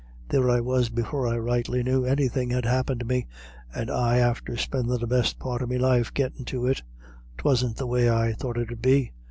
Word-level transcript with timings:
There 0.29 0.49
I 0.49 0.59
was 0.61 0.89
before 0.89 1.27
I 1.27 1.37
rightly 1.37 1.83
knew 1.83 2.05
anythin' 2.05 2.49
had 2.49 2.65
happened 2.65 3.05
me, 3.05 3.27
and 3.71 3.91
I 3.91 4.17
after 4.17 4.57
spendin' 4.57 4.99
the 4.99 5.05
best 5.05 5.37
part 5.37 5.61
of 5.61 5.69
me 5.69 5.77
life 5.77 6.11
gettin' 6.11 6.43
to 6.45 6.65
it. 6.65 6.81
'Twasn't 7.37 7.77
the 7.77 7.85
way 7.85 8.09
I 8.09 8.33
thought 8.33 8.57
it 8.57 8.71
'ud 8.71 8.81
be.... 8.81 9.11